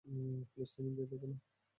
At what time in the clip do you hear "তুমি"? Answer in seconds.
0.75-0.89